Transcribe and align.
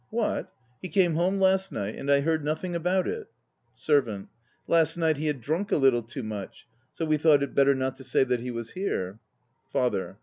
What? 0.09 0.51
He 0.81 0.89
came 0.89 1.13
home 1.13 1.39
last 1.39 1.71
night, 1.71 1.93
and 1.95 2.11
I 2.11 2.21
heard 2.21 2.43
nothing 2.43 2.75
about 2.75 3.07
it? 3.07 3.27
SERVANT. 3.75 4.29
Last 4.65 4.97
night 4.97 5.17
he 5.17 5.27
had 5.27 5.41
drunk 5.41 5.71
a 5.71 5.77
little 5.77 6.01
too 6.01 6.23
much, 6.23 6.65
so 6.91 7.05
we 7.05 7.17
thought 7.17 7.43
it 7.43 7.53
better 7.53 7.75
not 7.75 7.97
to 7.97 8.03
say 8.03 8.23
that 8.23 8.39
he 8.39 8.49
was 8.49 8.71
here. 8.71 9.19
FATHER. 9.71 10.17